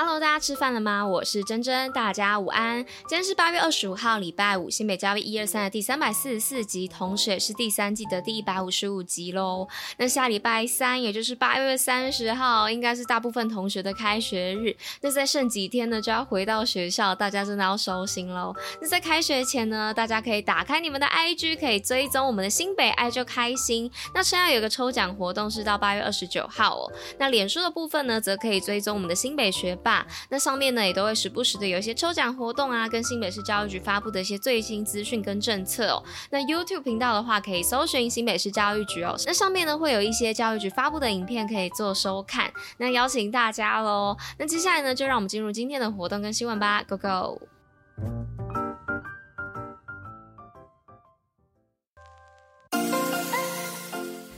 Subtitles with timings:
[0.00, 1.04] Hello，大家吃饭了吗？
[1.04, 2.84] 我是珍珍，大家午安。
[3.08, 9.66] 今天是八月二十五号，礼拜五，新北教育一二三的第三百四十四集，同时也是第三季的第一百五十五集喽。
[9.96, 14.76] 那下礼拜三，也就是八月三十号，应该是大部分同学的开学日。
[15.00, 18.54] 那再剩几天呢，就要回到学校，大家真的要收心喽。
[18.80, 23.90] 那在开学前呢，大家可以打开你们的 IG，可以追踪我们的新北爱就开心。
[24.14, 26.92] 那现在有个抽奖活动，是到八月二十九号哦。
[27.18, 29.87] 那脸书的部分呢，则可以追踪我们的新北学霸
[30.28, 36.02] 那上面呢，也都会时不时的有一些抽奖活动啊，跟新北市教育局发布的一些最新资讯跟政策哦。
[36.30, 39.14] 那 YouTube 频道的话，可以搜寻新北市教育局哦。
[39.26, 42.52] 那上面呢，会有一些教育局发布的影片可以做收看。
[42.78, 44.16] 那邀请大家喽。
[44.38, 47.48] 那接下来呢，就让我们进入今天的活动跟新闻吧，Go Go！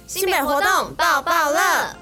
[0.07, 2.00] 新北活动爆爆乐。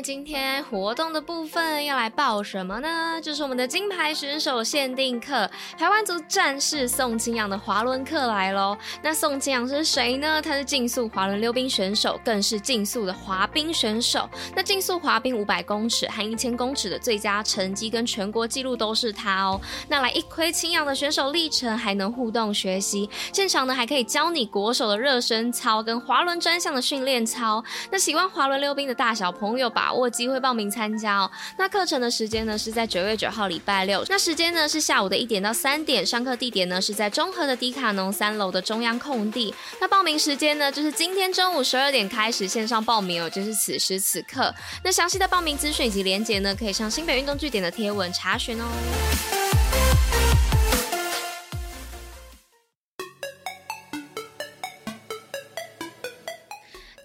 [0.00, 3.20] 今天活动的部分要来报什么呢？
[3.20, 8.78] 就是我们的金牌选手限定课，台湾族战士宋清扬的滑轮课来喽。
[9.02, 10.40] 那宋清扬是谁呢？
[10.40, 14.28] 他是竞速滑轮溜冰选手，更是竞速的滑冰选手。
[14.54, 19.60] 那竞速滑冰五百公尺和一千公尺的最佳成绩跟全国纪录都是他哦。
[19.88, 27.64] 那来一窥清扬的选手历程，还能互动学习，现场呢还可以教你国手的热身操跟滑轮专项的训练操。
[27.90, 31.30] 那喜欢滑轮溜冰的大小朋友，把把握机会报名参加哦。
[31.56, 36.04] 那课程的时间呢是在九月九号礼拜六，那时间呢是下午的一点到三点。
[36.04, 39.54] 上课地点呢是在中和的迪卡侬三楼的中央空地。
[39.80, 44.54] 那报名时间呢就是今天中午十二点开始线上报名哦，就是此时此刻。
[44.84, 49.37] 那详细的报名资讯以及连结呢，可以上新北运动据点的贴文查询哦。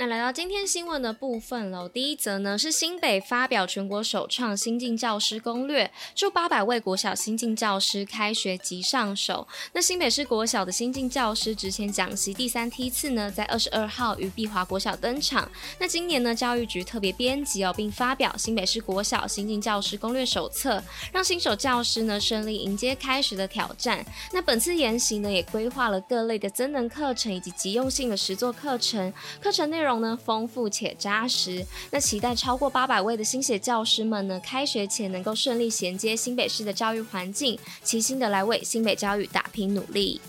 [0.08, 9.48] 来到今天新闻的部分喽，第一则呢是新北发表全国首创新进教师攻略，祝八百位国小新进教师开学即上手。
[9.72, 15.50] 那新北市国小的新进教师职前讲习第三梯次呢，在二十二号于碧华国小登场。
[15.80, 20.84] 那今年呢，教育局特别编辑哦，并发表新北市国小新进教师攻略手册，
[21.14, 24.06] 让新手教师呢顺利迎接开学的挑战。
[24.34, 29.93] 那本次研习呢，也规划了各类的增能课程以及即用性的实作课程，课程内容。
[30.00, 40.22] 呢丰富且扎实，那期待超过八百位的新血教师们呢，开学前能够顺利衔接新北市的教育环境，齐心的来为新北教育打拼努力。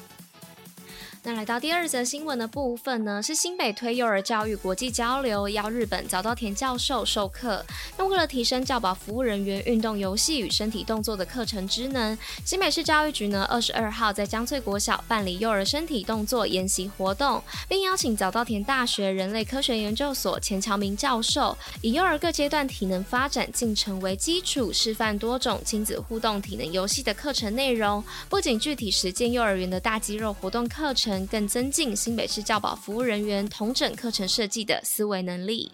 [1.26, 7.64] 那来到第二则新闻的部分呢，是新北推幼儿教育国际交流，邀日本早稻田教授授课。
[7.96, 31.13] 那为了提升教保服务人员运动游戏与身体动作的课程职能，新北市教育局呢二十二号在江翠国小办理幼儿身体动作研习活动，并邀请早稻田大学人类科学研究所钱乔明教授，以幼儿各阶段体能发展进程为基础，示范多种亲子互动体能游戏的课程内容，不仅具体实践幼儿园的大肌肉活动课程。
[31.26, 35.70] 更增进新北市教保服务人员同整课程设计的思维能力。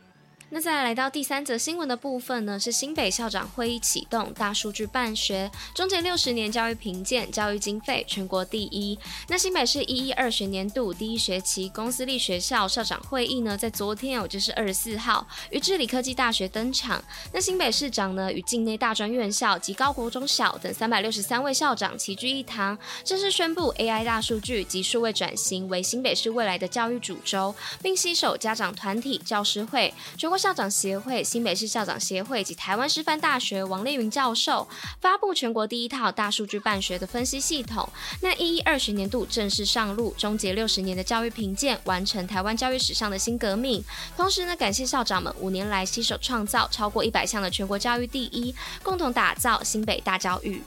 [0.53, 8.99] 那再来到第三则新闻的部分呢，是新北校长会议启动，大数据办学，终结六十年教育评鉴，教育经费全国第一。
[9.28, 17.00] 那新北市一一二学年度第一学期公私立学校校长会议呢，在昨天哦，就是二十四号，于治理科技大学登场。
[17.32, 30.39] 那新北市长呢，与境内大专院校及高国中小等三百六十三位校长齐聚一堂，正式宣布 AI 大数据及数位转型为新北市未来的教育主轴，并携手家长团体、教师会、全国。
[30.40, 34.66] 校长协会、新北市校长协会及台湾师范大学王丽云教授
[34.98, 37.86] 发布全国第一套大数据办学的分析系统。
[38.22, 43.84] 那一一二十年度正式上路，终结六十年的教育评鉴，完成台湾教育史上的新革命。
[44.16, 50.62] 同时呢，感谢校长们五年来携手创造超过一百项的全国教育第一，共同打造新北大教育。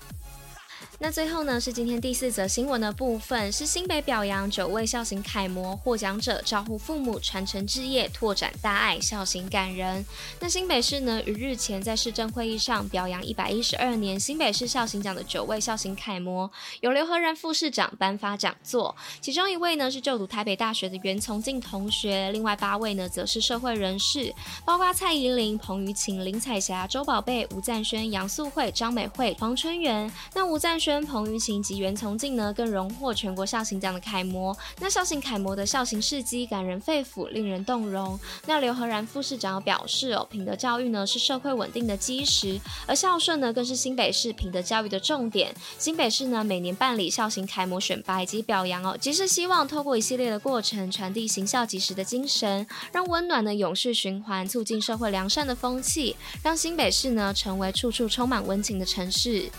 [1.00, 10.06] 那最后呢，是今天第四则新闻的部分，是新北表扬九位孝行楷模获奖者，照顾父母，传承志业，拓展大爱，孝行感人。
[10.40, 18.96] 那新北市呢，于日前在市政会议上表扬一百一十二年新北市孝行奖的九位孝行楷模，由刘和然副市长颁发讲座。
[19.20, 24.34] 其中一位呢是就读台北大学的袁从进同学，另外八位呢则是社会人士，
[24.64, 30.09] 包括蔡依林、彭于晴、林彩霞、周宝贝、吴赞轩、杨素慧、张美惠、黄春元。
[30.34, 34.53] 那吴赞轩、彭于晴及袁从敬呢，更荣获全国孝行奖的楷模。
[34.82, 38.20] 那孝行楷模的孝行事迹感人肺腑，令人动容。
[38.46, 45.56] 那刘和然副市长表示哦，品德教育呢是社会稳定的基石，而孝顺呢更是新北市品德教育的重点。
[45.80, 59.50] 新北市呢每年办理孝行楷模选拔以及表扬哦，即是希望透过一系列的过程，传递行孝及时的精神，让温暖的永续循环，促进社会良善的风气，让新北市呢成为处处充满温情的城市。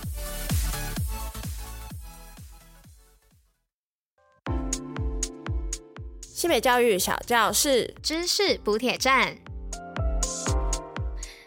[6.45, 9.35] 西北教育小教室，知识补铁站。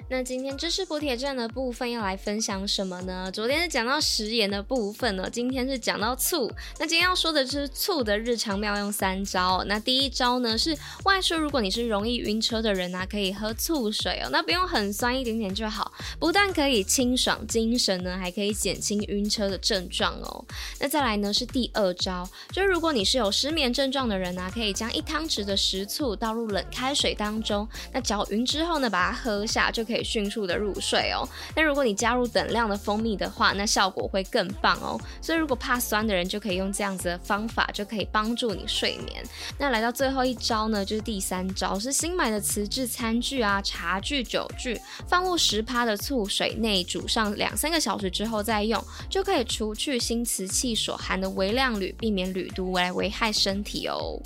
[0.09, 3.29] 那今天知识补铁站的部分要来分享什么呢？
[3.29, 6.49] 昨天是讲到食盐的部分呢，今天是讲到醋。
[6.79, 9.65] 那今天要说的是醋的日常妙用三招。
[9.67, 10.73] 那第一招呢是
[11.03, 14.29] 外出，如果你是容易晕车的人啊，可以喝醋水哦。
[14.31, 20.45] 那不用很酸，一点点就好，不但可以清爽精神呢，还可以减轻晕车的症状哦。
[20.79, 29.96] 那再来呢是第二招，就如果你是有失眠症状的人啊，可以将一汤匙的食醋倒入冷开水当中，那搅匀之后呢，把它喝下就可以。
[29.97, 31.27] 可以迅速的入睡哦。
[31.55, 34.99] 那如果你加入等量的蜂蜜的话，那效果会更棒哦。
[35.19, 39.23] 所以如果怕酸的人，就可以用这样子的方法，就可以帮助你睡眠。
[39.57, 54.21] 那来到最后一招呢，就是第三招，是新买的瓷质餐具啊、茶具、酒具，放入十趴的醋水内煮上两三个小时之后再用，就可以除去新瓷器所含的微量铝，避免铝毒来危害身体哦。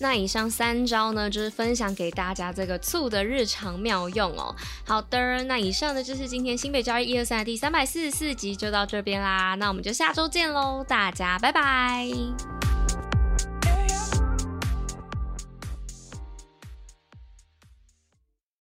[0.00, 4.54] 那以上三招呢，就是分享给大家这个醋的日常妙用哦。
[4.84, 9.54] 好的，那以上呢就是今天新北交易一二三的第三百四十四集，就到这边啦。
[9.56, 12.69] 那我们就下周见喽，大家拜拜。